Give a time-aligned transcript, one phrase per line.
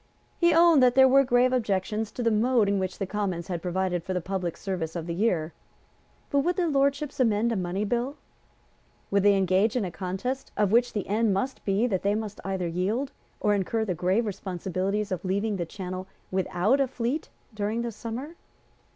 [0.39, 3.61] He owned that there were grave objections to the mode in which the Commons had
[3.61, 5.53] provided for the public service of the year.
[6.31, 8.17] But would their Lordships amend a money bill?
[9.11, 12.39] Would they engage in a contest of which the end must be that they must
[12.43, 17.83] either yield, or incur the grave responsibility of leaving the Channel without a fleet during
[17.83, 18.35] the summer?